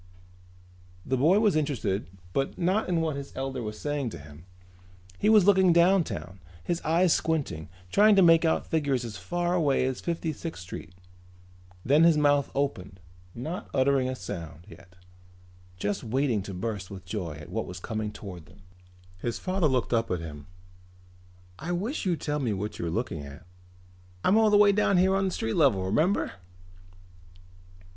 The 1.05 1.15
boy 1.15 1.39
was 1.39 1.55
interested 1.55 2.07
but 2.33 2.57
not 2.57 2.89
in 2.89 3.01
what 3.01 3.15
his 3.15 3.31
elder 3.35 3.61
was 3.61 3.77
saying 3.79 4.09
to 4.09 4.17
him. 4.17 4.45
He 5.19 5.29
was 5.29 5.45
looking 5.45 5.71
downtown, 5.71 6.39
his 6.63 6.81
eyes 6.81 7.13
squinting, 7.13 7.69
trying 7.91 8.15
to 8.15 8.23
make 8.23 8.43
out 8.43 8.65
figures 8.65 9.05
as 9.05 9.17
far 9.17 9.53
away 9.53 9.85
as 9.85 10.01
Fifty 10.01 10.33
sixth 10.33 10.63
Street. 10.63 10.95
Then 11.85 12.03
his 12.03 12.17
mouth 12.17 12.49
opened, 12.55 12.99
not 13.35 13.69
uttering 13.75 14.09
a 14.09 14.15
sound 14.15 14.65
yet, 14.67 14.95
just 15.77 16.03
waiting 16.03 16.41
to 16.43 16.53
burst 16.55 16.89
with 16.89 17.05
joy 17.05 17.33
at 17.35 17.51
what 17.51 17.67
was 17.67 17.79
coming 17.79 18.11
toward 18.11 18.47
them. 18.47 18.63
His 19.19 19.37
father 19.37 19.67
looked 19.67 19.93
up 19.93 20.09
at 20.09 20.19
him. 20.19 20.47
"I 21.59 21.73
wish 21.73 22.07
you'd 22.07 22.21
tell 22.21 22.39
me 22.39 22.53
what 22.53 22.79
you 22.79 22.87
are 22.87 22.89
looking 22.89 23.21
at. 23.23 23.45
I'm 24.23 24.35
all 24.35 24.49
the 24.49 24.57
way 24.57 24.71
down 24.71 24.97
here 24.97 25.15
on 25.15 25.29
street 25.29 25.53
level, 25.57 25.85
remember?" 25.85 26.31